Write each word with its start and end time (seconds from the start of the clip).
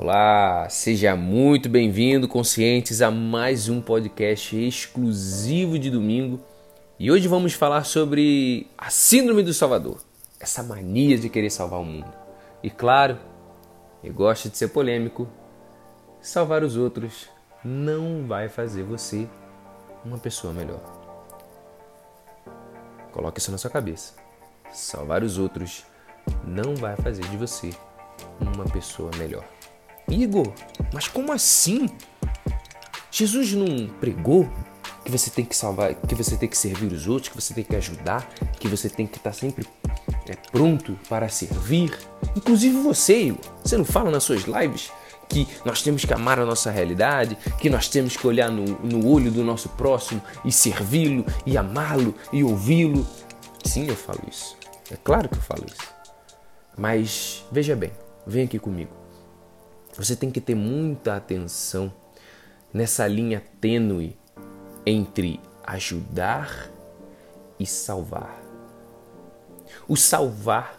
Olá, 0.00 0.68
seja 0.70 1.16
muito 1.16 1.68
bem-vindo, 1.68 2.28
conscientes, 2.28 3.02
a 3.02 3.10
mais 3.10 3.68
um 3.68 3.80
podcast 3.80 4.56
exclusivo 4.56 5.76
de 5.76 5.90
domingo. 5.90 6.38
E 7.00 7.10
hoje 7.10 7.26
vamos 7.26 7.54
falar 7.54 7.82
sobre 7.82 8.68
a 8.78 8.90
Síndrome 8.90 9.42
do 9.42 9.52
Salvador, 9.52 10.00
essa 10.38 10.62
mania 10.62 11.18
de 11.18 11.28
querer 11.28 11.50
salvar 11.50 11.80
o 11.80 11.84
mundo. 11.84 12.06
E 12.62 12.70
claro, 12.70 13.18
eu 14.04 14.14
gosto 14.14 14.48
de 14.48 14.56
ser 14.56 14.68
polêmico, 14.68 15.26
salvar 16.20 16.62
os 16.62 16.76
outros 16.76 17.28
não 17.64 18.24
vai 18.24 18.48
fazer 18.48 18.84
você 18.84 19.26
uma 20.04 20.16
pessoa 20.16 20.52
melhor. 20.52 20.80
Coloque 23.10 23.40
isso 23.40 23.50
na 23.50 23.58
sua 23.58 23.68
cabeça. 23.68 24.14
Salvar 24.72 25.24
os 25.24 25.38
outros 25.38 25.84
não 26.46 26.76
vai 26.76 26.94
fazer 26.94 27.24
de 27.24 27.36
você 27.36 27.72
uma 28.40 28.64
pessoa 28.64 29.10
melhor. 29.18 29.57
Igor, 30.10 30.52
mas 30.92 31.08
como 31.08 31.32
assim? 31.32 31.88
Jesus 33.10 33.52
não 33.52 33.88
pregou 34.00 34.48
que 35.04 35.10
você 35.10 35.30
tem 35.30 35.44
que 35.44 35.56
salvar, 35.56 35.94
que 35.94 36.14
você 36.14 36.36
tem 36.36 36.48
que 36.48 36.56
servir 36.56 36.92
os 36.92 37.06
outros, 37.06 37.30
que 37.30 37.34
você 37.34 37.54
tem 37.54 37.64
que 37.64 37.74
ajudar, 37.76 38.28
que 38.58 38.68
você 38.68 38.88
tem 38.88 39.06
que 39.06 39.16
estar 39.16 39.32
sempre 39.32 39.66
é, 40.28 40.34
pronto 40.52 40.98
para 41.08 41.28
servir? 41.28 41.98
Inclusive 42.36 42.76
você, 42.76 43.22
Igor, 43.24 43.40
você 43.64 43.76
não 43.76 43.84
fala 43.84 44.10
nas 44.10 44.24
suas 44.24 44.42
lives 44.42 44.92
que 45.28 45.46
nós 45.64 45.82
temos 45.82 46.04
que 46.04 46.12
amar 46.12 46.38
a 46.38 46.44
nossa 46.44 46.70
realidade, 46.70 47.36
que 47.58 47.68
nós 47.68 47.88
temos 47.88 48.16
que 48.16 48.26
olhar 48.26 48.50
no, 48.50 48.64
no 48.64 49.06
olho 49.06 49.30
do 49.30 49.44
nosso 49.44 49.68
próximo 49.70 50.22
e 50.44 50.50
servi-lo, 50.50 51.24
e 51.44 51.56
amá-lo, 51.56 52.14
e 52.32 52.42
ouvi-lo. 52.42 53.06
Sim, 53.64 53.86
eu 53.86 53.96
falo 53.96 54.20
isso. 54.30 54.56
É 54.90 54.96
claro 54.96 55.28
que 55.28 55.36
eu 55.36 55.42
falo 55.42 55.66
isso. 55.66 55.92
Mas 56.76 57.44
veja 57.52 57.76
bem, 57.76 57.92
vem 58.26 58.44
aqui 58.44 58.58
comigo. 58.58 58.90
Você 59.98 60.14
tem 60.14 60.30
que 60.30 60.40
ter 60.40 60.54
muita 60.54 61.16
atenção 61.16 61.92
nessa 62.72 63.04
linha 63.08 63.42
tênue 63.60 64.16
entre 64.86 65.40
ajudar 65.66 66.70
e 67.58 67.66
salvar. 67.66 68.40
O 69.88 69.96
salvar, 69.96 70.78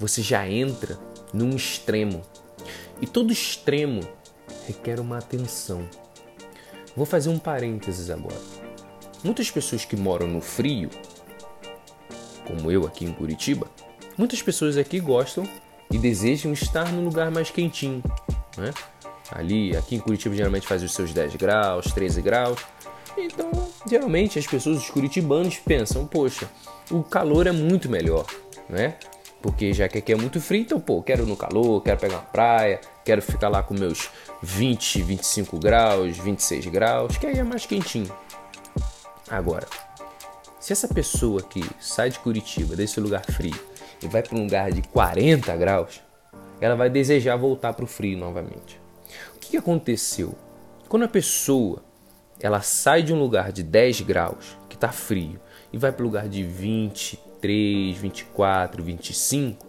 você 0.00 0.20
já 0.20 0.48
entra 0.48 0.98
num 1.32 1.54
extremo. 1.54 2.22
E 3.00 3.06
todo 3.06 3.32
extremo 3.32 4.00
requer 4.66 4.98
uma 4.98 5.18
atenção. 5.18 5.88
Vou 6.96 7.06
fazer 7.06 7.28
um 7.28 7.38
parênteses 7.38 8.10
agora. 8.10 8.40
Muitas 9.22 9.48
pessoas 9.48 9.84
que 9.84 9.96
moram 9.96 10.26
no 10.26 10.40
frio, 10.40 10.90
como 12.44 12.70
eu 12.70 12.84
aqui 12.84 13.04
em 13.04 13.12
Curitiba, 13.12 13.70
muitas 14.18 14.42
pessoas 14.42 14.76
aqui 14.76 14.98
gostam 14.98 15.48
e 15.88 15.98
desejam 15.98 16.52
estar 16.52 16.92
num 16.92 17.04
lugar 17.04 17.30
mais 17.30 17.50
quentinho, 17.50 18.02
né? 18.56 18.72
Ali, 19.30 19.76
aqui 19.76 19.96
em 19.96 19.98
Curitiba 19.98 20.34
geralmente 20.34 20.66
faz 20.66 20.82
os 20.82 20.92
seus 20.92 21.12
10 21.12 21.36
graus, 21.36 21.86
13 21.92 22.22
graus. 22.22 22.60
Então, 23.16 23.50
geralmente 23.88 24.38
as 24.38 24.46
pessoas, 24.46 24.78
os 24.78 24.90
curitibanos 24.90 25.56
pensam, 25.56 26.06
poxa, 26.06 26.48
o 26.90 27.02
calor 27.02 27.46
é 27.46 27.52
muito 27.52 27.88
melhor, 27.88 28.26
né? 28.68 28.96
Porque 29.40 29.72
já 29.72 29.88
que 29.88 29.98
aqui 29.98 30.12
é 30.12 30.16
muito 30.16 30.40
frio, 30.40 30.62
então, 30.62 30.80
pô, 30.80 31.02
quero 31.02 31.26
no 31.26 31.36
calor, 31.36 31.82
quero 31.82 31.98
pegar 31.98 32.16
uma 32.16 32.22
praia, 32.22 32.80
quero 33.04 33.22
ficar 33.22 33.48
lá 33.48 33.62
com 33.62 33.74
meus 33.74 34.10
20, 34.42 35.02
25 35.02 35.58
graus, 35.58 36.16
26 36.18 36.66
graus, 36.66 37.16
que 37.16 37.26
aí 37.26 37.38
é 37.38 37.44
mais 37.44 37.64
quentinho. 37.64 38.12
Agora, 39.28 39.66
se 40.58 40.72
essa 40.72 40.88
pessoa 40.88 41.42
que 41.42 41.64
sai 41.80 42.10
de 42.10 42.18
Curitiba, 42.18 42.74
desse 42.74 43.00
lugar 43.00 43.24
frio, 43.24 43.58
e 44.02 44.08
vai 44.08 44.22
para 44.22 44.36
um 44.36 44.42
lugar 44.42 44.72
de 44.72 44.82
40 44.82 45.56
graus, 45.56 46.00
ela 46.60 46.74
vai 46.74 46.90
desejar 46.90 47.36
voltar 47.36 47.72
para 47.72 47.84
o 47.84 47.88
frio 47.88 48.18
novamente. 48.18 48.80
O 49.34 49.38
que 49.38 49.56
aconteceu? 49.56 50.34
Quando 50.88 51.04
a 51.04 51.08
pessoa 51.08 51.82
ela 52.40 52.60
sai 52.60 53.02
de 53.02 53.12
um 53.12 53.18
lugar 53.18 53.52
de 53.52 53.62
10 53.62 54.02
graus, 54.02 54.56
que 54.68 54.74
está 54.76 54.90
frio, 54.90 55.40
e 55.72 55.78
vai 55.78 55.90
para 55.92 56.02
o 56.02 56.06
lugar 56.06 56.28
de 56.28 56.42
23, 56.42 57.96
24, 57.96 58.82
25, 58.82 59.66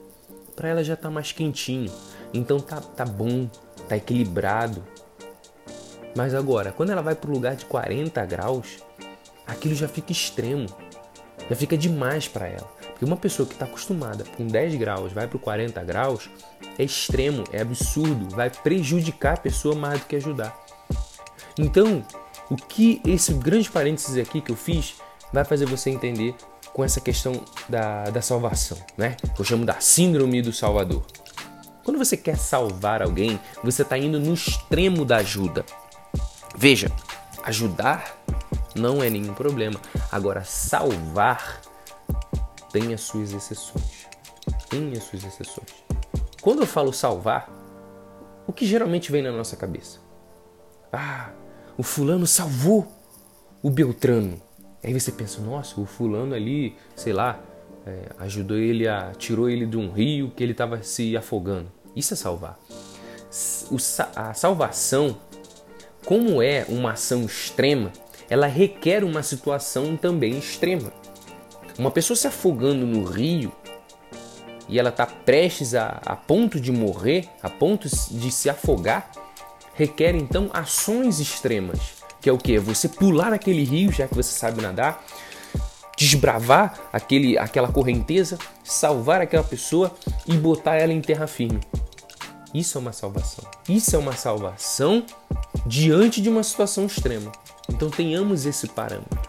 para 0.55 0.69
ela 0.69 0.83
já 0.83 0.93
está 0.93 1.09
mais 1.09 1.31
quentinho. 1.31 1.91
Então 2.33 2.59
tá, 2.59 2.81
tá 2.81 3.05
bom, 3.05 3.49
tá 3.87 3.95
equilibrado. 3.95 4.83
Mas 6.15 6.33
agora, 6.33 6.71
quando 6.71 6.91
ela 6.91 7.01
vai 7.01 7.15
para 7.15 7.29
o 7.29 7.33
lugar 7.33 7.55
de 7.55 7.65
40 7.65 8.25
graus, 8.25 8.77
aquilo 9.45 9.75
já 9.75 9.87
fica 9.87 10.11
extremo, 10.11 10.67
já 11.49 11.55
fica 11.55 11.77
demais 11.77 12.27
para 12.27 12.47
ela. 12.47 12.76
Porque 12.97 13.05
uma 13.05 13.15
pessoa 13.15 13.47
que 13.47 13.53
está 13.53 13.65
acostumada 13.65 14.23
com 14.35 14.47
10 14.47 14.73
graus 14.73 15.13
vai 15.13 15.27
para 15.27 15.37
40 15.37 15.83
graus 15.83 16.31
é 16.79 16.83
extremo, 16.83 17.43
é 17.53 17.61
absurdo, 17.61 18.35
vai 18.35 18.49
prejudicar 18.49 19.35
a 19.35 19.37
pessoa 19.37 19.75
mais 19.75 19.99
do 19.99 20.07
que 20.07 20.15
ajudar. 20.15 20.57
Então, 21.59 22.03
o 22.49 22.55
que 22.55 22.99
esse 23.05 23.31
grande 23.35 23.69
parênteses 23.69 24.17
aqui 24.17 24.41
que 24.41 24.51
eu 24.51 24.55
fiz 24.55 24.95
vai 25.31 25.45
fazer 25.45 25.67
você 25.67 25.91
entender 25.91 26.33
com 26.73 26.83
essa 26.83 26.99
questão 26.99 27.39
da, 27.69 28.05
da 28.05 28.21
salvação, 28.23 28.79
né? 28.97 29.15
Eu 29.37 29.45
chamo 29.45 29.63
da 29.63 29.79
síndrome 29.79 30.41
do 30.41 30.51
Salvador. 30.51 31.05
Quando 31.83 31.99
você 31.99 32.17
quer 32.17 32.35
salvar 32.35 33.03
alguém, 33.03 33.39
você 33.63 33.83
está 33.83 33.95
indo 33.95 34.19
no 34.19 34.33
extremo 34.33 35.05
da 35.05 35.17
ajuda. 35.17 35.63
Veja, 36.55 36.91
ajudar 37.43 38.17
não 38.73 39.03
é 39.03 39.09
nenhum 39.11 39.35
problema. 39.35 39.79
Agora, 40.11 40.43
salvar 40.43 41.61
tem 42.72 42.94
as 42.94 43.01
suas 43.01 43.33
exceções. 43.33 44.07
Tem 44.69 44.91
as 44.94 45.03
suas 45.03 45.23
exceções. 45.23 45.69
Quando 46.41 46.61
eu 46.61 46.67
falo 46.67 46.94
salvar, 46.94 47.50
o 48.47 48.53
que 48.53 48.66
geralmente 48.66 49.11
vem 49.11 49.22
na 49.22 49.31
nossa 49.31 49.55
cabeça? 49.55 50.00
Ah, 50.91 51.31
o 51.77 51.83
fulano 51.83 52.25
salvou 52.25 52.88
o 53.61 53.69
Beltrano. 53.69 54.41
Aí 54.83 54.97
você 54.97 55.11
pensa, 55.11 55.41
nossa, 55.41 55.79
o 55.81 55.85
fulano 55.85 56.33
ali, 56.33 56.75
sei 56.95 57.11
lá, 57.11 57.39
é, 57.85 58.09
ajudou 58.19 58.57
ele 58.57 58.88
a. 58.88 59.11
tirou 59.17 59.50
ele 59.50 59.66
de 59.66 59.77
um 59.77 59.91
rio 59.91 60.31
que 60.35 60.44
ele 60.44 60.51
estava 60.51 60.81
se 60.83 61.16
afogando. 61.17 61.72
Isso 61.95 62.13
é 62.13 62.17
salvar. 62.17 62.59
O, 63.69 63.77
a 64.16 64.33
salvação, 64.33 65.17
como 66.06 66.41
é 66.41 66.66
uma 66.69 66.91
ação 66.91 67.25
extrema, 67.25 67.91
ela 68.29 68.47
requer 68.47 69.03
uma 69.03 69.23
situação 69.23 69.97
também 69.97 70.38
extrema. 70.38 70.91
Uma 71.77 71.91
pessoa 71.91 72.17
se 72.17 72.27
afogando 72.27 72.85
no 72.85 73.03
rio 73.05 73.51
e 74.67 74.79
ela 74.79 74.89
está 74.89 75.05
prestes 75.05 75.75
a, 75.75 76.01
a 76.05 76.15
ponto 76.15 76.59
de 76.59 76.71
morrer, 76.71 77.29
a 77.41 77.49
ponto 77.49 77.88
de 77.88 78.31
se 78.31 78.49
afogar, 78.49 79.11
requer 79.75 80.15
então 80.15 80.49
ações 80.53 81.19
extremas, 81.19 81.79
que 82.19 82.29
é 82.29 82.33
o 82.33 82.38
que? 82.38 82.57
Você 82.57 82.89
pular 82.89 83.31
aquele 83.31 83.63
rio, 83.63 83.91
já 83.91 84.07
que 84.07 84.15
você 84.15 84.31
sabe 84.38 84.61
nadar, 84.61 85.05
desbravar 85.95 86.89
aquele, 86.91 87.38
aquela 87.38 87.71
correnteza, 87.71 88.38
salvar 88.63 89.21
aquela 89.21 89.44
pessoa 89.44 89.95
e 90.25 90.33
botar 90.33 90.75
ela 90.75 90.91
em 90.91 91.01
terra 91.01 91.27
firme. 91.27 91.59
Isso 92.53 92.77
é 92.77 92.81
uma 92.81 92.94
salvação. 92.94 93.45
Isso 93.69 93.95
é 93.95 93.99
uma 93.99 94.13
salvação 94.13 95.05
diante 95.65 96.21
de 96.21 96.29
uma 96.29 96.44
situação 96.44 96.85
extrema. 96.85 97.31
Então 97.69 97.89
tenhamos 97.89 98.45
esse 98.45 98.67
parâmetro. 98.67 99.19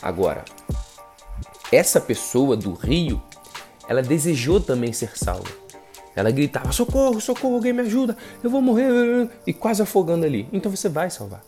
Agora, 0.00 0.44
essa 1.70 2.00
pessoa 2.00 2.56
do 2.56 2.72
rio, 2.72 3.22
ela 3.88 4.02
desejou 4.02 4.60
também 4.60 4.92
ser 4.92 5.16
salva. 5.16 5.50
Ela 6.14 6.30
gritava: 6.30 6.72
socorro, 6.72 7.20
socorro, 7.20 7.54
alguém 7.54 7.72
me 7.72 7.82
ajuda, 7.82 8.16
eu 8.42 8.50
vou 8.50 8.60
morrer, 8.60 9.28
e 9.46 9.52
quase 9.52 9.82
afogando 9.82 10.26
ali. 10.26 10.48
Então 10.52 10.70
você 10.70 10.88
vai 10.88 11.10
salvar. 11.10 11.44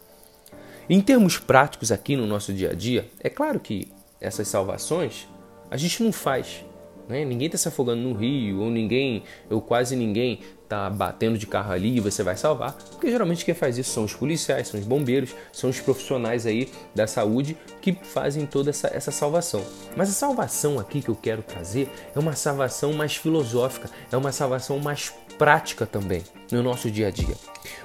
Em 0.89 1.01
termos 1.01 1.39
práticos 1.39 1.93
aqui 1.93 2.17
no 2.17 2.27
nosso 2.27 2.53
dia 2.53 2.71
a 2.71 2.75
dia, 2.75 3.09
é 3.21 3.29
claro 3.29 3.61
que 3.61 3.93
essas 4.21 4.49
salvações 4.49 5.29
a 5.71 5.77
gente 5.77 6.03
não 6.03 6.13
faz 6.13 6.65
né? 7.11 7.25
Ninguém 7.25 7.47
está 7.47 7.59
se 7.59 7.67
afogando 7.67 8.01
no 8.01 8.15
rio, 8.15 8.61
ou 8.61 8.71
ninguém, 8.71 9.25
ou 9.51 9.61
quase 9.61 9.97
ninguém 9.97 10.39
está 10.71 10.89
batendo 10.89 11.37
de 11.37 11.49
carro 11.49 11.73
ali 11.73 11.97
e 11.97 12.01
você 12.01 12.23
vai 12.23 12.37
salvar. 12.37 12.75
Porque 12.93 13.11
geralmente 13.11 13.45
quem 13.45 13.55
faz 13.55 13.77
isso 13.77 13.91
são 13.91 14.05
os 14.05 14.15
policiais, 14.15 14.69
são 14.69 14.79
os 14.79 14.87
bombeiros, 14.87 15.35
são 15.53 15.69
os 15.69 15.81
profissionais 15.81 16.47
aí 16.47 16.71
da 16.95 17.09
saúde 17.09 17.57
que 17.83 17.93
fazem 17.93 18.47
toda 18.47 18.71
essa, 18.71 18.87
essa 18.89 19.11
salvação. 19.11 19.65
Mas 19.97 20.09
a 20.09 20.13
salvação 20.13 20.79
aqui 20.79 21.03
que 21.03 21.09
eu 21.09 21.17
quero 21.17 21.43
trazer 21.43 21.91
é 22.15 22.19
uma 22.19 22.37
salvação 22.37 22.93
mais 22.93 23.17
filosófica, 23.17 23.91
é 24.13 24.17
uma 24.17 24.31
salvação 24.31 24.79
mais 24.79 25.13
prática 25.37 25.85
também 25.85 26.23
no 26.53 26.63
nosso 26.63 26.89
dia 26.89 27.09
a 27.09 27.11
dia. 27.11 27.35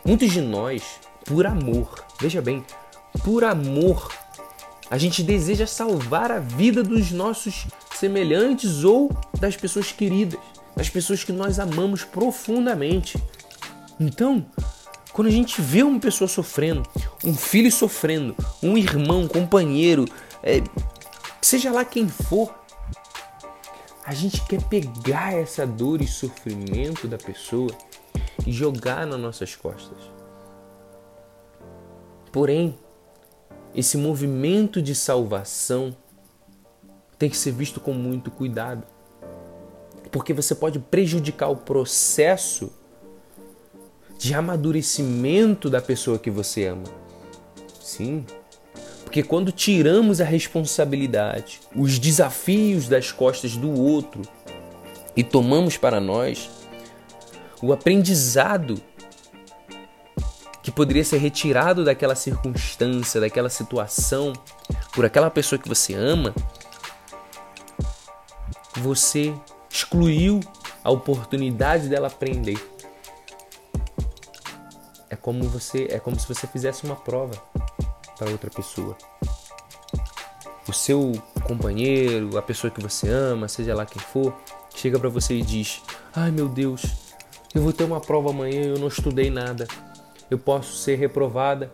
Muitos 0.05 0.31
de 0.31 0.41
nós, 0.41 0.99
por 1.25 1.47
amor, 1.47 2.05
veja 2.21 2.41
bem, 2.41 2.63
por 3.23 3.43
amor, 3.43 4.11
a 4.91 4.97
gente 4.99 5.23
deseja 5.23 5.65
salvar 5.65 6.31
a 6.31 6.39
vida 6.39 6.83
dos 6.83 7.11
nossos 7.11 7.65
semelhantes 7.95 8.83
ou 8.83 9.09
das 9.39 9.55
pessoas 9.55 9.91
queridas, 9.91 10.39
das 10.75 10.89
pessoas 10.89 11.23
que 11.23 11.31
nós 11.31 11.59
amamos 11.59 12.03
profundamente. 12.03 13.17
Então, 13.99 14.45
quando 15.13 15.27
a 15.27 15.31
gente 15.31 15.61
vê 15.61 15.83
uma 15.83 15.99
pessoa 15.99 16.27
sofrendo, 16.27 16.83
um 17.23 17.33
filho 17.33 17.71
sofrendo, 17.71 18.35
um 18.61 18.77
irmão, 18.77 19.21
um 19.21 19.27
companheiro, 19.27 20.05
é, 20.43 20.61
seja 21.41 21.71
lá 21.71 21.85
quem 21.85 22.09
for, 22.09 22.53
a 24.05 24.13
gente 24.13 24.45
quer 24.45 24.61
pegar 24.63 25.33
essa 25.33 25.65
dor 25.65 26.01
e 26.01 26.07
sofrimento 26.07 27.07
da 27.07 27.17
pessoa 27.17 27.71
e 28.45 28.51
jogar 28.51 29.07
nas 29.07 29.19
nossas 29.19 29.55
costas. 29.55 29.97
Porém, 32.31 32.77
esse 33.73 33.97
movimento 33.97 34.81
de 34.81 34.93
salvação 34.93 35.95
tem 37.17 37.29
que 37.29 37.37
ser 37.37 37.51
visto 37.51 37.79
com 37.79 37.93
muito 37.93 38.29
cuidado, 38.29 38.85
porque 40.15 40.31
você 40.31 40.55
pode 40.55 40.79
prejudicar 40.79 41.49
o 41.49 41.57
processo 41.57 42.71
de 44.17 44.33
amadurecimento 44.33 45.69
da 45.69 45.81
pessoa 45.81 46.17
que 46.17 46.31
você 46.31 46.67
ama. 46.67 46.85
Sim, 47.81 48.25
porque 49.03 49.21
quando 49.21 49.51
tiramos 49.51 50.21
a 50.21 50.23
responsabilidade, 50.23 51.59
os 51.75 51.99
desafios 51.99 52.87
das 52.87 53.11
costas 53.11 53.57
do 53.57 53.69
outro 53.69 54.21
e 55.17 55.21
tomamos 55.21 55.75
para 55.75 55.99
nós, 55.99 56.49
o 57.61 57.73
aprendizado 57.73 58.81
que 60.63 60.71
poderia 60.71 61.03
ser 61.03 61.17
retirado 61.17 61.83
daquela 61.83 62.15
circunstância, 62.15 63.19
daquela 63.19 63.49
situação, 63.49 64.31
por 64.93 65.03
aquela 65.03 65.29
pessoa 65.29 65.59
que 65.59 65.67
você 65.67 65.93
ama, 65.93 66.33
você 68.77 69.33
excluiu 69.75 70.39
a 70.83 70.89
oportunidade 70.89 71.89
dela 71.89 72.07
aprender. 72.07 72.57
É 75.09 75.15
como 75.15 75.43
você, 75.43 75.87
é 75.91 75.99
como 75.99 76.17
se 76.17 76.27
você 76.27 76.47
fizesse 76.47 76.85
uma 76.85 76.95
prova 76.95 77.33
para 78.17 78.31
outra 78.31 78.49
pessoa. 78.49 78.97
O 80.67 80.73
seu 80.73 81.11
companheiro, 81.43 82.37
a 82.37 82.41
pessoa 82.41 82.71
que 82.71 82.81
você 82.81 83.09
ama, 83.09 83.47
seja 83.47 83.75
lá 83.75 83.85
quem 83.85 84.01
for, 84.01 84.33
chega 84.73 84.97
para 84.97 85.09
você 85.09 85.35
e 85.35 85.41
diz: 85.41 85.81
"Ai, 86.15 86.31
meu 86.31 86.47
Deus, 86.47 86.83
eu 87.53 87.61
vou 87.61 87.73
ter 87.73 87.83
uma 87.83 87.99
prova 87.99 88.29
amanhã 88.29 88.61
eu 88.61 88.79
não 88.79 88.87
estudei 88.87 89.29
nada. 89.29 89.67
Eu 90.31 90.39
posso 90.39 90.77
ser 90.77 90.95
reprovada 90.95 91.71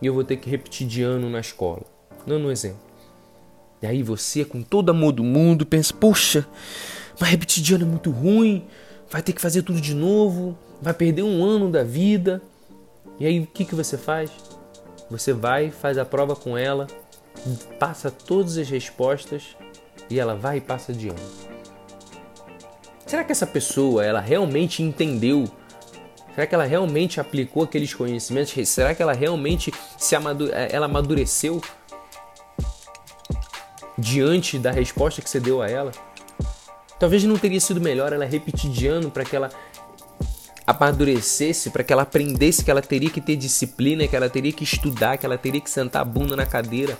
e 0.00 0.06
eu 0.06 0.14
vou 0.14 0.24
ter 0.24 0.36
que 0.38 0.50
repetir 0.50 0.86
de 0.86 1.02
ano 1.02 1.28
na 1.28 1.40
escola." 1.40 1.82
Dando 2.26 2.48
um 2.48 2.50
exemplo. 2.50 2.80
E 3.80 3.86
aí 3.86 4.02
você, 4.02 4.44
com 4.44 4.62
todo 4.62 4.90
amor 4.90 5.12
do 5.12 5.22
mundo, 5.22 5.66
pensa: 5.66 5.94
"Poxa, 5.94 6.46
mas 7.18 7.28
repetir 7.28 7.62
de 7.62 7.74
ano 7.74 7.84
é 7.84 7.88
muito 7.88 8.10
ruim, 8.10 8.64
vai 9.10 9.22
ter 9.22 9.32
que 9.32 9.40
fazer 9.40 9.62
tudo 9.62 9.80
de 9.80 9.94
novo, 9.94 10.56
vai 10.80 10.94
perder 10.94 11.22
um 11.22 11.44
ano 11.44 11.70
da 11.70 11.82
vida." 11.82 12.42
E 13.18 13.26
aí 13.26 13.40
o 13.40 13.46
que 13.46 13.64
que 13.64 13.74
você 13.74 13.96
faz? 13.96 14.30
Você 15.10 15.32
vai, 15.32 15.70
faz 15.70 15.98
a 15.98 16.04
prova 16.04 16.34
com 16.34 16.56
ela, 16.56 16.86
passa 17.78 18.10
todas 18.10 18.56
as 18.56 18.68
respostas 18.68 19.56
e 20.08 20.18
ela 20.18 20.34
vai 20.34 20.58
e 20.58 20.60
passa 20.60 20.92
de 20.92 21.08
ano. 21.08 21.52
Será 23.06 23.22
que 23.22 23.32
essa 23.32 23.46
pessoa 23.46 24.04
ela 24.04 24.20
realmente 24.20 24.82
entendeu? 24.82 25.44
Será 26.34 26.46
que 26.46 26.54
ela 26.54 26.64
realmente 26.64 27.20
aplicou 27.20 27.62
aqueles 27.62 27.92
conhecimentos? 27.92 28.54
Será 28.68 28.94
que 28.94 29.02
ela 29.02 29.12
realmente 29.12 29.72
se 29.98 30.16
amadu 30.16 30.50
eh, 30.50 30.68
ela 30.72 30.86
amadureceu 30.86 31.60
diante 33.98 34.58
da 34.58 34.70
resposta 34.70 35.20
que 35.20 35.28
você 35.28 35.38
deu 35.38 35.60
a 35.60 35.68
ela? 35.68 35.92
Talvez 37.02 37.24
não 37.24 37.36
teria 37.36 37.58
sido 37.58 37.80
melhor 37.80 38.12
ela 38.12 38.24
repetir 38.24 38.70
de 38.70 38.86
ano 38.86 39.10
para 39.10 39.24
que 39.24 39.34
ela 39.34 39.50
amadurecesse, 40.64 41.68
para 41.70 41.82
que 41.82 41.92
ela 41.92 42.02
aprendesse 42.02 42.64
que 42.64 42.70
ela 42.70 42.80
teria 42.80 43.10
que 43.10 43.20
ter 43.20 43.34
disciplina, 43.34 44.06
que 44.06 44.14
ela 44.14 44.30
teria 44.30 44.52
que 44.52 44.62
estudar, 44.62 45.18
que 45.18 45.26
ela 45.26 45.36
teria 45.36 45.60
que 45.60 45.68
sentar 45.68 46.02
a 46.02 46.04
bunda 46.04 46.36
na 46.36 46.46
cadeira, 46.46 46.96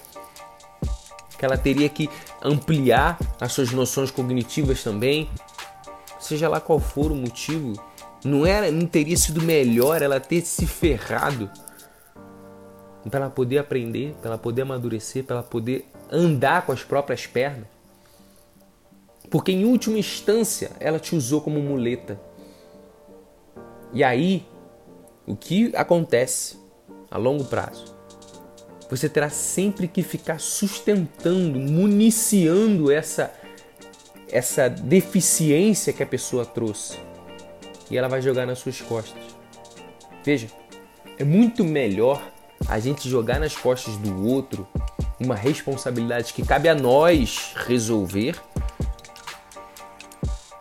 que 1.38 1.44
ela 1.44 1.56
teria 1.56 1.88
que 1.88 2.10
ampliar 2.42 3.16
as 3.40 3.52
suas 3.52 3.70
noções 3.70 4.10
cognitivas 4.10 4.82
também, 4.82 5.30
seja 6.18 6.48
lá 6.48 6.58
qual 6.58 6.80
for 6.80 7.12
o 7.12 7.14
motivo, 7.14 7.80
não 8.24 8.44
era, 8.44 8.72
não 8.72 8.88
teria 8.88 9.16
sido 9.16 9.40
melhor 9.40 10.02
ela 10.02 10.18
ter 10.18 10.40
se 10.40 10.66
ferrado 10.66 11.48
para 13.08 13.20
ela 13.20 13.30
poder 13.30 13.58
aprender, 13.58 14.16
para 14.20 14.30
ela 14.30 14.38
poder 14.38 14.62
amadurecer, 14.62 15.22
para 15.22 15.36
ela 15.36 15.44
poder 15.44 15.88
andar 16.10 16.66
com 16.66 16.72
as 16.72 16.82
próprias 16.82 17.24
pernas. 17.24 17.71
Porque 19.32 19.50
em 19.50 19.64
última 19.64 19.98
instância 19.98 20.72
ela 20.78 21.00
te 21.00 21.16
usou 21.16 21.40
como 21.40 21.58
muleta. 21.58 22.20
E 23.90 24.04
aí, 24.04 24.46
o 25.26 25.34
que 25.34 25.74
acontece 25.74 26.58
a 27.10 27.16
longo 27.16 27.46
prazo? 27.46 27.96
Você 28.90 29.08
terá 29.08 29.30
sempre 29.30 29.88
que 29.88 30.02
ficar 30.02 30.38
sustentando, 30.38 31.58
municiando 31.58 32.92
essa 32.92 33.32
essa 34.30 34.68
deficiência 34.68 35.94
que 35.94 36.02
a 36.02 36.06
pessoa 36.06 36.44
trouxe. 36.44 36.98
E 37.90 37.96
ela 37.96 38.08
vai 38.08 38.20
jogar 38.20 38.46
nas 38.46 38.58
suas 38.58 38.82
costas. 38.82 39.22
Veja, 40.22 40.48
é 41.18 41.24
muito 41.24 41.64
melhor 41.64 42.22
a 42.68 42.78
gente 42.78 43.08
jogar 43.08 43.40
nas 43.40 43.56
costas 43.56 43.96
do 43.96 44.26
outro 44.26 44.68
uma 45.18 45.34
responsabilidade 45.34 46.34
que 46.34 46.44
cabe 46.44 46.68
a 46.68 46.74
nós 46.74 47.54
resolver 47.66 48.38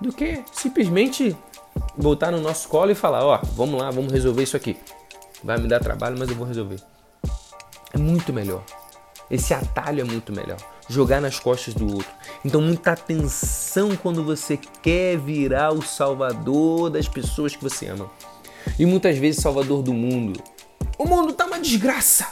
do 0.01 0.11
que 0.11 0.43
simplesmente 0.51 1.35
voltar 1.95 2.31
no 2.31 2.41
nosso 2.41 2.67
colo 2.67 2.91
e 2.91 2.95
falar, 2.95 3.23
ó, 3.23 3.39
oh, 3.41 3.45
vamos 3.55 3.79
lá, 3.79 3.91
vamos 3.91 4.11
resolver 4.11 4.43
isso 4.43 4.57
aqui. 4.57 4.75
Vai 5.43 5.57
me 5.57 5.67
dar 5.67 5.79
trabalho, 5.79 6.17
mas 6.17 6.29
eu 6.29 6.35
vou 6.35 6.45
resolver. 6.45 6.79
É 7.93 7.97
muito 7.97 8.33
melhor. 8.33 8.63
Esse 9.29 9.53
atalho 9.53 10.01
é 10.01 10.03
muito 10.03 10.33
melhor. 10.33 10.57
Jogar 10.89 11.21
nas 11.21 11.39
costas 11.39 11.73
do 11.73 11.85
outro. 11.85 12.11
Então, 12.43 12.61
muita 12.61 12.91
atenção 12.91 13.95
quando 13.95 14.23
você 14.23 14.57
quer 14.57 15.17
virar 15.17 15.71
o 15.71 15.81
salvador 15.81 16.89
das 16.89 17.07
pessoas 17.07 17.55
que 17.55 17.63
você 17.63 17.87
ama. 17.87 18.09
E 18.77 18.85
muitas 18.85 19.17
vezes 19.17 19.41
salvador 19.41 19.81
do 19.81 19.93
mundo. 19.93 20.41
O 20.97 21.05
mundo 21.05 21.33
tá 21.33 21.45
uma 21.45 21.59
desgraça. 21.59 22.27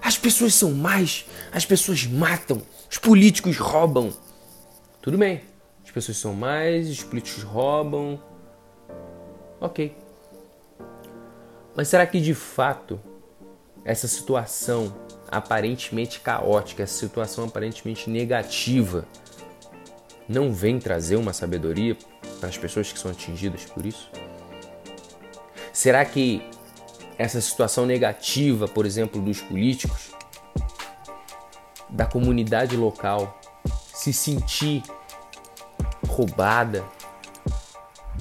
As 0.00 0.16
pessoas 0.16 0.54
são 0.54 0.72
más, 0.72 1.26
as 1.52 1.64
pessoas 1.64 2.06
matam, 2.06 2.60
os 2.90 2.98
políticos 2.98 3.56
roubam. 3.56 4.12
Tudo 5.00 5.16
bem. 5.16 5.51
As 5.92 5.94
pessoas 5.94 6.16
são 6.16 6.32
mais, 6.32 6.88
os 6.88 7.02
políticos 7.02 7.42
roubam, 7.42 8.18
Ok. 9.62 9.96
Mas 11.76 11.86
será 11.86 12.04
que 12.04 12.20
de 12.20 12.34
fato 12.34 12.98
essa 13.84 14.08
situação 14.08 14.92
aparentemente 15.30 16.18
caótica, 16.18 16.82
essa 16.82 16.98
situação 16.98 17.44
aparentemente 17.44 18.10
negativa, 18.10 19.06
não 20.28 20.52
vem 20.52 20.80
trazer 20.80 21.14
uma 21.14 21.32
sabedoria 21.32 21.96
para 22.40 22.48
as 22.48 22.58
pessoas 22.58 22.90
que 22.92 22.98
são 22.98 23.12
atingidas 23.12 23.64
por 23.66 23.86
isso? 23.86 24.10
Será 25.72 26.04
que 26.04 26.42
essa 27.16 27.40
situação 27.40 27.86
negativa, 27.86 28.66
por 28.66 28.84
exemplo, 28.84 29.22
dos 29.22 29.40
políticos, 29.40 30.10
da 31.88 32.04
comunidade 32.04 32.76
local, 32.76 33.40
se 33.94 34.12
sentir 34.12 34.82
roubada, 36.12 36.84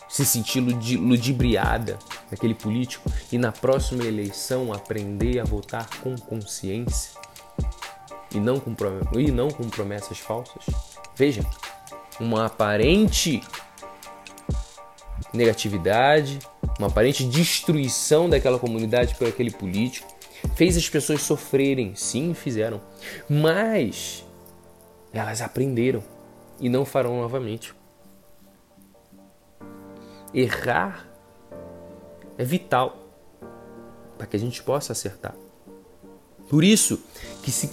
se 0.08 0.26
sentir 0.26 0.60
ludibriada 0.60 2.00
daquele 2.30 2.54
político 2.54 3.10
e 3.32 3.38
na 3.38 3.52
próxima 3.52 4.04
eleição 4.04 4.74
aprender 4.74 5.40
a 5.40 5.44
votar 5.44 5.88
com 6.02 6.16
consciência 6.16 7.20
e 8.34 8.40
não 8.40 8.60
com, 8.60 8.74
e 9.20 9.32
não 9.32 9.50
com 9.50 9.70
promessas 9.70 10.18
falsas? 10.20 10.66
Veja, 11.16 11.44
uma 12.20 12.46
aparente 12.46 13.42
negatividade, 15.34 16.40
uma 16.80 16.88
aparente 16.88 17.24
destruição 17.24 18.30
daquela 18.30 18.60
comunidade 18.60 19.16
por 19.16 19.28
aquele 19.28 19.52
político 19.52 20.08
fez 20.56 20.76
as 20.76 20.90
pessoas 20.90 21.22
sofrerem, 21.22 21.96
sim, 21.96 22.34
fizeram, 22.34 22.82
mas 23.30 24.26
elas 25.14 25.42
aprenderam 25.42 26.04
e 26.60 26.70
não 26.70 26.86
farão 26.86 27.20
novamente. 27.22 27.74
Errar 30.34 31.08
é 32.38 32.44
vital 32.44 32.98
para 34.18 34.28
que 34.28 34.36
a 34.36 34.40
gente 34.40 34.62
possa 34.64 34.94
acertar. 34.94 35.36
Por 36.50 36.64
isso 36.64 37.02
que 37.42 37.50
se, 37.50 37.68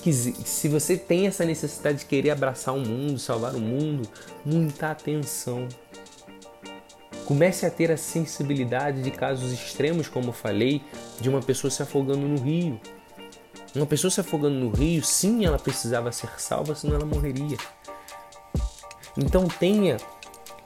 se 0.44 0.68
você 0.68 0.96
tem 0.96 1.26
essa 1.26 1.44
necessidade 1.44 1.98
de 1.98 2.04
querer 2.06 2.30
abraçar 2.30 2.74
o 2.74 2.78
mundo, 2.78 3.18
salvar 3.18 3.54
o 3.54 3.60
mundo, 3.60 4.08
muita 4.44 4.90
atenção. 4.90 5.68
Comece 7.24 7.66
a 7.66 7.70
ter 7.70 7.90
a 7.90 7.96
sensibilidade 7.96 9.02
de 9.02 9.10
casos 9.10 9.52
extremos, 9.52 10.08
como 10.08 10.28
eu 10.28 10.32
falei, 10.32 10.80
de 11.20 11.28
uma 11.28 11.42
pessoa 11.42 11.70
se 11.70 11.82
afogando 11.82 12.26
no 12.26 12.40
rio. 12.40 12.80
Uma 13.74 13.84
pessoa 13.84 14.10
se 14.10 14.20
afogando 14.20 14.54
no 14.54 14.70
rio, 14.70 15.04
sim, 15.04 15.44
ela 15.44 15.58
precisava 15.58 16.10
ser 16.12 16.30
salva, 16.40 16.74
senão 16.74 16.94
ela 16.94 17.04
morreria. 17.04 17.58
Então 19.16 19.46
tenha 19.48 19.96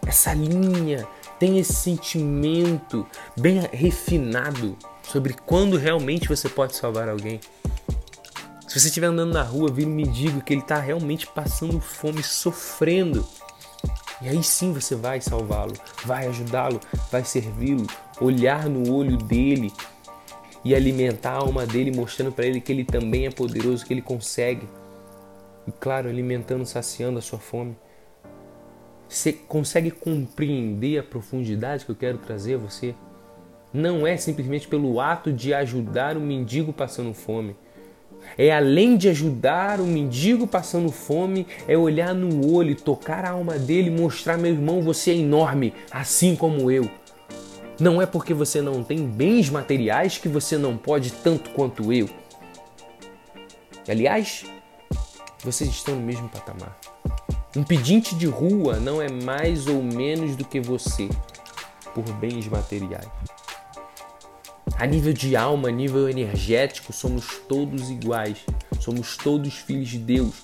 essa 0.07 0.35
linha 0.35 1.09
tem 1.43 1.59
esse 1.59 1.73
sentimento 1.73 3.05
bem 3.37 3.59
refinado 3.73 4.79
sobre 5.03 5.35
quando 5.35 5.77
realmente 5.77 6.29
você 6.29 6.49
pode 6.49 6.77
salvar 6.77 7.09
alguém. 7.09 7.41
Se 8.69 8.79
você 8.79 8.87
estiver 8.87 9.09
andando 9.09 9.33
na 9.33 9.43
rua, 9.43 9.69
vir 9.69 9.85
um 9.85 9.91
mendigo 9.91 10.41
que 10.41 10.53
ele 10.53 10.61
está 10.61 10.79
realmente 10.79 11.27
passando 11.27 11.81
fome, 11.81 12.23
sofrendo, 12.23 13.27
e 14.21 14.29
aí 14.29 14.41
sim 14.41 14.73
você 14.73 14.95
vai 14.95 15.21
salvá-lo, 15.21 15.73
vai 16.05 16.29
ajudá-lo, 16.29 16.79
vai 17.11 17.25
servi-lo, 17.25 17.89
olhar 18.21 18.69
no 18.69 18.95
olho 18.95 19.17
dele 19.17 19.73
e 20.65 20.77
alimentar 20.77 21.33
a 21.33 21.39
alma 21.39 21.67
dele, 21.67 21.91
mostrando 21.91 22.31
para 22.31 22.47
ele 22.47 22.61
que 22.61 22.71
ele 22.71 22.85
também 22.85 23.27
é 23.27 23.31
poderoso, 23.33 23.85
que 23.85 23.93
ele 23.93 24.01
consegue. 24.01 24.69
E 25.67 25.73
claro, 25.73 26.09
alimentando, 26.09 26.65
saciando 26.65 27.19
a 27.19 27.23
sua 27.23 27.41
fome. 27.41 27.77
Você 29.13 29.31
consegue 29.31 29.91
compreender 29.91 30.99
a 30.99 31.03
profundidade 31.03 31.85
que 31.85 31.91
eu 31.91 31.95
quero 31.95 32.17
trazer 32.17 32.55
a 32.55 32.59
você? 32.59 32.95
Não 33.71 34.07
é 34.07 34.17
simplesmente 34.17 34.67
pelo 34.67 34.99
ato 35.03 35.31
de 35.31 35.53
ajudar 35.53 36.17
o 36.17 36.21
mendigo 36.21 36.73
passando 36.73 37.13
fome. 37.13 37.55
É 38.39 38.51
além 38.51 38.97
de 38.97 39.11
ajudar 39.11 39.81
o 39.81 39.85
mendigo 39.85 40.47
passando 40.47 40.91
fome, 40.91 41.47
é 41.69 41.77
olhar 41.77 42.15
no 42.15 42.51
olho, 42.51 42.75
tocar 42.75 43.27
a 43.27 43.33
alma 43.33 43.59
dele, 43.59 43.91
mostrar 43.91 44.39
meu 44.39 44.51
irmão, 44.51 44.81
você 44.81 45.11
é 45.11 45.17
enorme, 45.17 45.75
assim 45.91 46.35
como 46.35 46.71
eu. 46.71 46.91
Não 47.79 48.01
é 48.01 48.07
porque 48.07 48.33
você 48.33 48.63
não 48.63 48.83
tem 48.83 49.07
bens 49.07 49.51
materiais 49.51 50.17
que 50.17 50.29
você 50.29 50.57
não 50.57 50.79
pode 50.79 51.13
tanto 51.13 51.51
quanto 51.51 51.93
eu. 51.93 52.09
Aliás, 53.87 54.47
vocês 55.45 55.69
estão 55.69 55.97
no 55.97 56.01
mesmo 56.01 56.31
patamar. 56.31 56.82
Um 57.55 57.63
pedinte 57.63 58.15
de 58.15 58.27
rua 58.27 58.81
não 58.81 59.03
é 59.03 59.11
mais 59.11 59.67
ou 59.67 59.83
menos 59.83 60.37
do 60.37 60.45
que 60.45 60.59
você 60.59 61.07
por 61.95 62.03
bens 62.15 62.49
materiais. 62.49 63.11
A 64.79 64.87
nível 64.87 65.13
de 65.13 65.37
alma, 65.37 65.69
a 65.69 65.71
nível 65.71 66.09
energético, 66.09 66.95
somos 66.95 67.41
todos 67.47 67.91
iguais. 67.91 68.39
Somos 68.81 69.19
todos 69.19 69.53
filhos 69.59 69.91
de 69.91 69.99
Deus. 69.99 70.43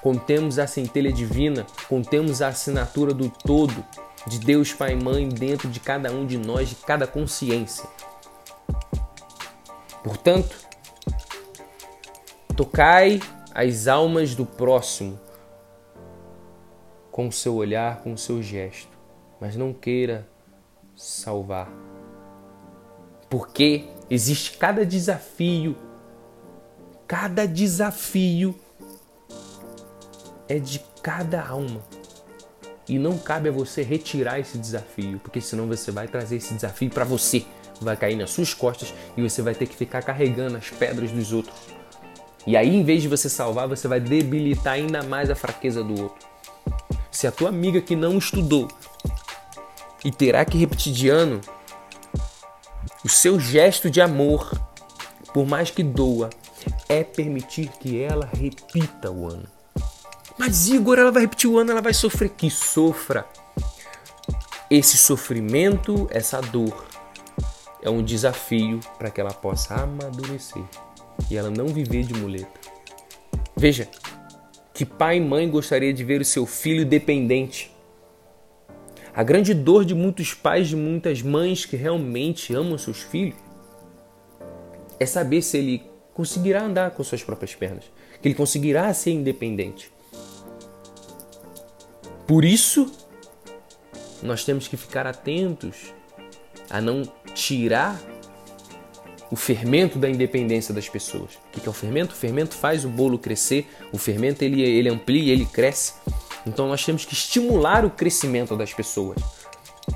Contemos 0.00 0.60
a 0.60 0.68
centelha 0.68 1.12
divina, 1.12 1.66
contemos 1.88 2.40
a 2.40 2.48
assinatura 2.48 3.12
do 3.12 3.28
todo 3.28 3.84
de 4.28 4.38
Deus 4.38 4.72
Pai 4.72 4.92
e 4.92 5.02
Mãe 5.02 5.28
dentro 5.28 5.68
de 5.68 5.80
cada 5.80 6.12
um 6.12 6.24
de 6.24 6.38
nós, 6.38 6.68
de 6.68 6.76
cada 6.76 7.08
consciência. 7.08 7.84
Portanto, 10.04 10.56
tocai 12.56 13.20
as 13.52 13.88
almas 13.88 14.36
do 14.36 14.46
próximo 14.46 15.18
com 17.10 17.28
o 17.28 17.32
seu 17.32 17.54
olhar, 17.54 18.02
com 18.02 18.12
o 18.12 18.18
seu 18.18 18.42
gesto, 18.42 18.96
mas 19.40 19.56
não 19.56 19.72
queira 19.72 20.26
salvar. 20.96 21.70
Porque 23.28 23.84
existe 24.08 24.56
cada 24.58 24.84
desafio, 24.84 25.76
cada 27.06 27.46
desafio 27.46 28.54
é 30.48 30.58
de 30.58 30.80
cada 31.02 31.46
alma. 31.46 31.80
E 32.88 32.98
não 32.98 33.16
cabe 33.16 33.48
a 33.48 33.52
você 33.52 33.82
retirar 33.82 34.40
esse 34.40 34.58
desafio, 34.58 35.20
porque 35.20 35.40
senão 35.40 35.68
você 35.68 35.92
vai 35.92 36.08
trazer 36.08 36.36
esse 36.36 36.52
desafio 36.54 36.90
para 36.90 37.04
você. 37.04 37.44
Vai 37.80 37.96
cair 37.96 38.16
nas 38.16 38.30
suas 38.30 38.52
costas 38.52 38.92
e 39.16 39.22
você 39.22 39.40
vai 39.40 39.54
ter 39.54 39.66
que 39.66 39.76
ficar 39.76 40.02
carregando 40.02 40.56
as 40.56 40.68
pedras 40.70 41.12
dos 41.12 41.32
outros. 41.32 41.54
E 42.46 42.56
aí, 42.56 42.74
em 42.74 42.82
vez 42.82 43.00
de 43.00 43.08
você 43.08 43.28
salvar, 43.28 43.68
você 43.68 43.86
vai 43.86 44.00
debilitar 44.00 44.74
ainda 44.74 45.02
mais 45.02 45.30
a 45.30 45.34
fraqueza 45.34 45.84
do 45.84 46.02
outro. 46.02 46.29
Se 47.10 47.26
a 47.26 47.32
tua 47.32 47.48
amiga 47.48 47.80
que 47.80 47.96
não 47.96 48.18
estudou 48.18 48.68
e 50.04 50.10
terá 50.10 50.44
que 50.44 50.58
repetir 50.58 50.92
de 50.92 51.08
ano, 51.08 51.40
o 53.04 53.08
seu 53.08 53.38
gesto 53.38 53.90
de 53.90 54.00
amor, 54.00 54.50
por 55.32 55.46
mais 55.46 55.70
que 55.70 55.82
doa, 55.82 56.30
é 56.88 57.02
permitir 57.02 57.68
que 57.68 58.00
ela 58.00 58.28
repita 58.32 59.10
o 59.10 59.26
ano. 59.26 59.48
Mas 60.38 60.68
Igor, 60.68 60.98
ela 60.98 61.12
vai 61.12 61.22
repetir 61.22 61.50
o 61.50 61.58
ano, 61.58 61.70
ela 61.70 61.82
vai 61.82 61.92
sofrer. 61.92 62.30
Que 62.30 62.50
sofra. 62.50 63.26
Esse 64.70 64.96
sofrimento, 64.96 66.08
essa 66.10 66.40
dor, 66.40 66.86
é 67.82 67.90
um 67.90 68.02
desafio 68.02 68.80
para 68.98 69.10
que 69.10 69.20
ela 69.20 69.32
possa 69.32 69.74
amadurecer 69.74 70.62
e 71.30 71.36
ela 71.36 71.50
não 71.50 71.66
viver 71.68 72.04
de 72.04 72.14
muleta. 72.14 72.60
Veja, 73.56 73.88
que 74.80 74.86
pai 74.86 75.18
e 75.18 75.20
mãe 75.20 75.46
gostaria 75.46 75.92
de 75.92 76.02
ver 76.02 76.22
o 76.22 76.24
seu 76.24 76.46
filho 76.46 76.86
dependente. 76.86 77.70
A 79.14 79.22
grande 79.22 79.52
dor 79.52 79.84
de 79.84 79.94
muitos 79.94 80.32
pais, 80.32 80.68
de 80.68 80.76
muitas 80.76 81.20
mães 81.20 81.66
que 81.66 81.76
realmente 81.76 82.54
amam 82.54 82.78
seus 82.78 83.02
filhos, 83.02 83.36
é 84.98 85.04
saber 85.04 85.42
se 85.42 85.58
ele 85.58 85.82
conseguirá 86.14 86.62
andar 86.62 86.92
com 86.92 87.04
suas 87.04 87.22
próprias 87.22 87.54
pernas, 87.54 87.84
que 88.22 88.28
ele 88.28 88.34
conseguirá 88.34 88.90
ser 88.94 89.10
independente. 89.10 89.92
Por 92.26 92.42
isso, 92.42 92.90
nós 94.22 94.46
temos 94.46 94.66
que 94.66 94.78
ficar 94.78 95.06
atentos 95.06 95.92
a 96.70 96.80
não 96.80 97.02
tirar 97.34 98.00
o 99.30 99.36
fermento 99.36 99.98
da 99.98 100.08
independência 100.08 100.74
das 100.74 100.88
pessoas. 100.88 101.38
O 101.54 101.60
que 101.60 101.66
é 101.66 101.70
o 101.70 101.72
fermento? 101.72 102.12
O 102.12 102.16
fermento 102.16 102.54
faz 102.54 102.84
o 102.84 102.88
bolo 102.88 103.18
crescer, 103.18 103.70
o 103.92 103.98
fermento 103.98 104.42
ele, 104.42 104.60
ele 104.60 104.88
amplia, 104.88 105.32
ele 105.32 105.46
cresce. 105.46 105.94
Então 106.46 106.68
nós 106.68 106.84
temos 106.84 107.04
que 107.04 107.14
estimular 107.14 107.84
o 107.84 107.90
crescimento 107.90 108.56
das 108.56 108.74
pessoas. 108.74 109.18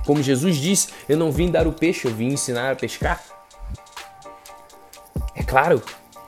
Como 0.06 0.22
Jesus 0.22 0.56
disse, 0.56 0.88
eu 1.08 1.16
não 1.16 1.32
vim 1.32 1.50
dar 1.50 1.66
o 1.66 1.72
peixe, 1.72 2.06
eu 2.06 2.14
vim 2.14 2.28
ensinar 2.28 2.70
a 2.70 2.76
pescar. 2.76 3.22
É 5.34 5.42
claro 5.42 5.82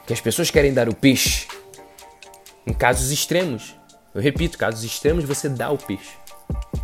que 0.07 0.13
as 0.13 0.21
pessoas 0.21 0.51
querem 0.51 0.73
dar 0.73 0.89
o 0.89 0.95
peixe 0.95 1.47
em 2.67 2.73
casos 2.73 3.13
extremos, 3.13 3.77
eu 4.13 4.21
repito, 4.21 4.59
casos 4.59 4.83
extremos 4.83 5.25
você 5.25 5.49
dá 5.49 5.71
o 5.71 5.79
peixe, 5.79 6.15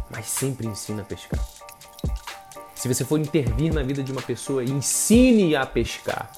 mas 0.08 0.26
sempre 0.26 0.68
ensina 0.68 1.02
a 1.02 1.04
pescar. 1.04 1.40
Se 2.82 2.88
você 2.92 3.04
for 3.04 3.20
intervir 3.20 3.72
na 3.72 3.80
vida 3.80 4.02
de 4.02 4.10
uma 4.10 4.20
pessoa, 4.20 4.64
ensine 4.64 5.54
a 5.54 5.64
pescar. 5.64 6.32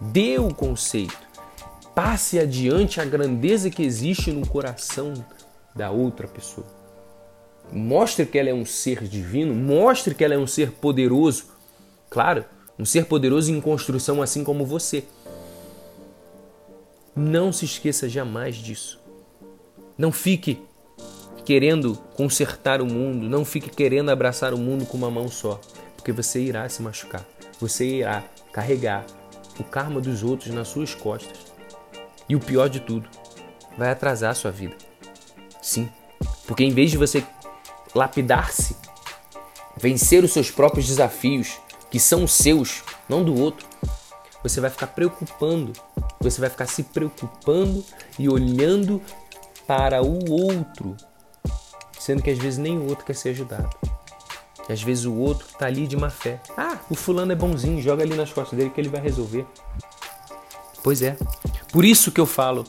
Dê 0.00 0.38
o 0.38 0.48
conceito. 0.48 1.18
Passe 1.94 2.38
adiante 2.38 2.98
a 2.98 3.04
grandeza 3.04 3.68
que 3.68 3.82
existe 3.82 4.32
no 4.32 4.46
coração 4.46 5.12
da 5.76 5.90
outra 5.90 6.26
pessoa. 6.26 6.66
Mostre 7.70 8.24
que 8.24 8.38
ela 8.38 8.48
é 8.48 8.54
um 8.54 8.64
ser 8.64 9.06
divino, 9.06 9.54
mostre 9.54 10.14
que 10.14 10.24
ela 10.24 10.32
é 10.32 10.38
um 10.38 10.46
ser 10.46 10.72
poderoso. 10.72 11.44
Claro, 12.08 12.46
um 12.78 12.86
ser 12.86 13.04
poderoso 13.04 13.52
em 13.52 13.60
construção 13.60 14.22
assim 14.22 14.42
como 14.42 14.64
você. 14.64 15.04
Não 17.14 17.52
se 17.52 17.66
esqueça 17.66 18.08
jamais 18.08 18.56
disso. 18.56 18.98
Não 19.98 20.10
fique 20.10 20.58
querendo 21.44 21.96
consertar 22.14 22.80
o 22.80 22.86
mundo, 22.86 23.28
não 23.28 23.44
fique 23.44 23.68
querendo 23.68 24.10
abraçar 24.10 24.54
o 24.54 24.58
mundo 24.58 24.86
com 24.86 24.96
uma 24.96 25.10
mão 25.10 25.28
só, 25.28 25.60
porque 26.02 26.10
você 26.10 26.40
irá 26.40 26.68
se 26.68 26.82
machucar. 26.82 27.24
Você 27.60 27.86
irá 27.86 28.24
carregar 28.52 29.06
o 29.58 29.62
karma 29.62 30.00
dos 30.00 30.24
outros 30.24 30.52
nas 30.52 30.66
suas 30.66 30.96
costas. 30.96 31.38
E 32.28 32.34
o 32.34 32.40
pior 32.40 32.68
de 32.68 32.80
tudo, 32.80 33.08
vai 33.78 33.90
atrasar 33.90 34.32
a 34.32 34.34
sua 34.34 34.50
vida. 34.50 34.74
Sim, 35.62 35.88
porque 36.44 36.64
em 36.64 36.72
vez 36.72 36.90
de 36.90 36.98
você 36.98 37.24
lapidar-se, 37.94 38.76
vencer 39.76 40.24
os 40.24 40.32
seus 40.32 40.50
próprios 40.50 40.88
desafios, 40.88 41.60
que 41.88 42.00
são 42.00 42.24
os 42.24 42.32
seus, 42.32 42.82
não 43.08 43.22
do 43.22 43.40
outro, 43.40 43.64
você 44.42 44.60
vai 44.60 44.70
ficar 44.70 44.88
preocupando, 44.88 45.72
você 46.20 46.40
vai 46.40 46.50
ficar 46.50 46.66
se 46.66 46.82
preocupando 46.82 47.84
e 48.18 48.28
olhando 48.28 49.00
para 49.68 50.02
o 50.02 50.32
outro, 50.32 50.96
sendo 51.96 52.22
que 52.22 52.30
às 52.30 52.38
vezes 52.38 52.58
nem 52.58 52.76
o 52.76 52.88
outro 52.88 53.04
quer 53.04 53.14
ser 53.14 53.28
ajudado. 53.28 53.91
E 54.68 54.72
às 54.72 54.82
vezes 54.82 55.04
o 55.04 55.14
outro 55.14 55.46
está 55.46 55.66
ali 55.66 55.86
de 55.86 55.96
má 55.96 56.10
fé. 56.10 56.40
Ah, 56.56 56.78
o 56.88 56.94
fulano 56.94 57.32
é 57.32 57.34
bonzinho, 57.34 57.80
joga 57.80 58.02
ali 58.02 58.14
nas 58.14 58.32
costas 58.32 58.58
dele 58.58 58.70
que 58.70 58.80
ele 58.80 58.88
vai 58.88 59.00
resolver. 59.00 59.46
Pois 60.82 61.02
é. 61.02 61.16
Por 61.72 61.84
isso 61.84 62.12
que 62.12 62.20
eu 62.20 62.26
falo, 62.26 62.64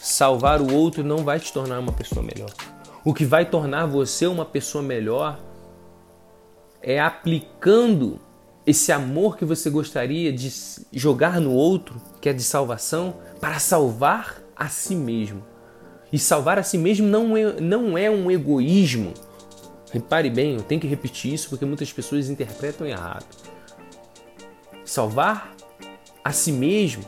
salvar 0.00 0.60
o 0.60 0.72
outro 0.72 1.04
não 1.04 1.18
vai 1.18 1.38
te 1.38 1.52
tornar 1.52 1.78
uma 1.78 1.92
pessoa 1.92 2.22
melhor. 2.22 2.50
O 3.04 3.14
que 3.14 3.24
vai 3.24 3.44
tornar 3.44 3.86
você 3.86 4.26
uma 4.26 4.44
pessoa 4.44 4.82
melhor 4.82 5.38
é 6.82 7.00
aplicando 7.00 8.20
esse 8.66 8.92
amor 8.92 9.36
que 9.36 9.44
você 9.44 9.70
gostaria 9.70 10.32
de 10.32 10.52
jogar 10.92 11.40
no 11.40 11.52
outro, 11.52 12.00
que 12.20 12.28
é 12.28 12.32
de 12.32 12.42
salvação, 12.42 13.14
para 13.40 13.58
salvar 13.58 14.42
a 14.54 14.68
si 14.68 14.94
mesmo. 14.94 15.42
E 16.12 16.18
salvar 16.18 16.58
a 16.58 16.62
si 16.62 16.76
mesmo 16.76 17.06
não 17.06 17.36
é, 17.36 17.60
não 17.60 17.96
é 17.96 18.10
um 18.10 18.30
egoísmo. 18.30 19.14
Repare 19.90 20.28
bem, 20.28 20.54
eu 20.54 20.62
tenho 20.62 20.80
que 20.80 20.86
repetir 20.86 21.32
isso 21.32 21.48
porque 21.48 21.64
muitas 21.64 21.92
pessoas 21.92 22.28
interpretam 22.28 22.86
errado. 22.86 23.26
Salvar 24.84 25.54
a 26.24 26.32
si 26.32 26.52
mesmo 26.52 27.04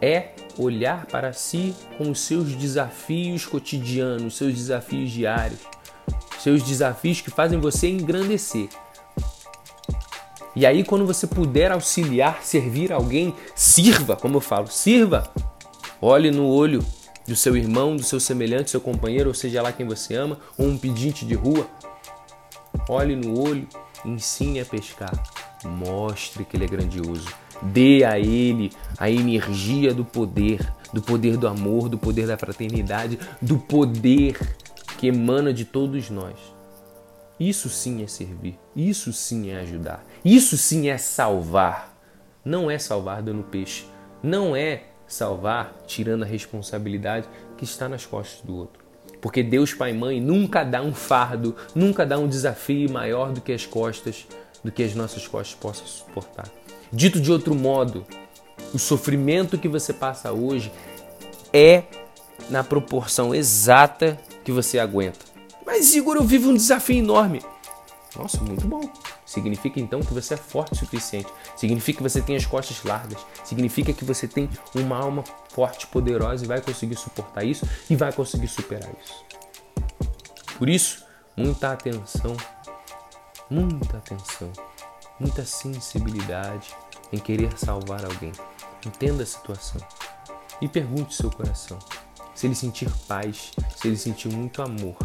é 0.00 0.30
olhar 0.58 1.06
para 1.06 1.32
si 1.32 1.74
com 1.98 2.10
os 2.10 2.20
seus 2.20 2.54
desafios 2.54 3.46
cotidianos, 3.46 4.36
seus 4.36 4.54
desafios 4.54 5.10
diários, 5.10 5.60
seus 6.38 6.62
desafios 6.62 7.20
que 7.20 7.30
fazem 7.30 7.58
você 7.58 7.88
engrandecer. 7.88 8.68
E 10.56 10.64
aí, 10.64 10.84
quando 10.84 11.04
você 11.04 11.26
puder 11.26 11.72
auxiliar, 11.72 12.44
servir 12.44 12.92
alguém, 12.92 13.34
sirva, 13.56 14.14
como 14.14 14.36
eu 14.36 14.40
falo, 14.40 14.68
sirva. 14.68 15.28
Olhe 16.00 16.30
no 16.30 16.46
olho 16.46 16.84
do 17.26 17.34
seu 17.34 17.56
irmão, 17.56 17.96
do 17.96 18.02
seu 18.02 18.20
semelhante, 18.20 18.70
seu 18.70 18.80
companheiro, 18.80 19.28
ou 19.28 19.34
seja 19.34 19.62
lá 19.62 19.72
quem 19.72 19.86
você 19.86 20.14
ama, 20.14 20.38
ou 20.58 20.66
um 20.66 20.78
pedinte 20.78 21.24
de 21.24 21.34
rua. 21.34 21.66
Olhe 22.88 23.16
no 23.16 23.40
olho, 23.40 23.66
ensine 24.04 24.60
a 24.60 24.64
pescar, 24.64 25.12
mostre 25.64 26.44
que 26.44 26.56
ele 26.56 26.64
é 26.64 26.68
grandioso, 26.68 27.28
dê 27.62 28.04
a 28.04 28.18
ele 28.18 28.72
a 28.98 29.10
energia 29.10 29.94
do 29.94 30.04
poder, 30.04 30.60
do 30.92 31.00
poder 31.00 31.36
do 31.36 31.48
amor, 31.48 31.88
do 31.88 31.98
poder 31.98 32.26
da 32.26 32.36
fraternidade, 32.36 33.18
do 33.40 33.58
poder 33.58 34.38
que 34.98 35.06
emana 35.06 35.52
de 35.52 35.64
todos 35.64 36.10
nós. 36.10 36.36
Isso 37.38 37.68
sim 37.68 38.02
é 38.02 38.06
servir, 38.06 38.58
isso 38.76 39.12
sim 39.12 39.50
é 39.50 39.60
ajudar, 39.60 40.04
isso 40.24 40.56
sim 40.56 40.88
é 40.88 40.98
salvar. 40.98 41.92
Não 42.44 42.70
é 42.70 42.78
salvar 42.78 43.22
dando 43.22 43.42
peixe, 43.42 43.86
não 44.22 44.54
é 44.54 44.82
salvar 45.06 45.74
tirando 45.86 46.22
a 46.22 46.26
responsabilidade 46.26 47.28
que 47.56 47.64
está 47.64 47.88
nas 47.88 48.06
costas 48.06 48.40
do 48.42 48.56
outro. 48.56 48.82
Porque 49.20 49.42
Deus 49.42 49.72
Pai 49.72 49.90
e 49.90 49.94
Mãe 49.94 50.20
nunca 50.20 50.64
dá 50.64 50.82
um 50.82 50.92
fardo, 50.92 51.56
nunca 51.74 52.04
dá 52.04 52.18
um 52.18 52.28
desafio 52.28 52.90
maior 52.90 53.32
do 53.32 53.40
que 53.40 53.52
as 53.52 53.64
costas, 53.64 54.26
do 54.62 54.70
que 54.70 54.82
as 54.82 54.94
nossas 54.94 55.26
costas 55.26 55.54
possam 55.58 55.86
suportar. 55.86 56.48
Dito 56.92 57.20
de 57.20 57.32
outro 57.32 57.54
modo, 57.54 58.06
o 58.72 58.78
sofrimento 58.78 59.58
que 59.58 59.68
você 59.68 59.92
passa 59.92 60.32
hoje 60.32 60.70
é 61.52 61.84
na 62.50 62.62
proporção 62.62 63.34
exata 63.34 64.18
que 64.44 64.52
você 64.52 64.78
aguenta. 64.78 65.20
Mas 65.64 65.94
Igor, 65.94 66.16
eu 66.16 66.24
vivo 66.24 66.50
um 66.50 66.54
desafio 66.54 66.98
enorme. 66.98 67.42
Nossa, 68.16 68.40
muito 68.42 68.66
bom. 68.66 68.82
Significa 69.34 69.80
então 69.80 70.00
que 70.00 70.14
você 70.14 70.34
é 70.34 70.36
forte 70.36 70.74
o 70.74 70.76
suficiente. 70.76 71.26
Significa 71.56 71.96
que 71.96 72.02
você 72.04 72.22
tem 72.22 72.36
as 72.36 72.46
costas 72.46 72.84
largas. 72.84 73.18
Significa 73.42 73.92
que 73.92 74.04
você 74.04 74.28
tem 74.28 74.48
uma 74.72 74.96
alma 74.96 75.24
forte, 75.48 75.88
poderosa 75.88 76.44
e 76.44 76.46
vai 76.46 76.60
conseguir 76.60 76.94
suportar 76.94 77.42
isso 77.42 77.68
e 77.90 77.96
vai 77.96 78.12
conseguir 78.12 78.46
superar 78.46 78.88
isso. 79.02 79.24
Por 80.56 80.68
isso, 80.68 81.04
muita 81.36 81.72
atenção, 81.72 82.36
muita 83.50 83.96
atenção, 83.96 84.52
muita 85.18 85.44
sensibilidade 85.44 86.72
em 87.12 87.18
querer 87.18 87.58
salvar 87.58 88.04
alguém. 88.04 88.30
Entenda 88.86 89.24
a 89.24 89.26
situação 89.26 89.80
e 90.60 90.68
pergunte 90.68 91.12
seu 91.12 91.28
coração. 91.28 91.80
Se 92.36 92.46
ele 92.46 92.54
sentir 92.54 92.88
paz, 93.08 93.50
se 93.76 93.88
ele 93.88 93.96
sentir 93.96 94.28
muito 94.28 94.62
amor, 94.62 94.96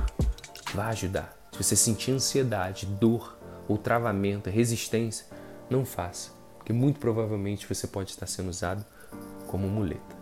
vá 0.76 0.90
ajudar. 0.90 1.36
Se 1.52 1.64
você 1.64 1.76
sentir 1.76 2.12
ansiedade, 2.12 2.86
dor 2.86 3.39
ou 3.70 3.78
travamento, 3.78 4.50
resistência, 4.50 5.26
não 5.70 5.86
faça, 5.86 6.32
porque 6.58 6.74
muito 6.74 7.00
provavelmente 7.00 7.66
você 7.66 7.88
pode 7.88 8.10
estar 8.10 8.28
sendo 8.28 8.50
usado 8.50 8.84
como 9.48 9.68
muleta. 9.70 10.19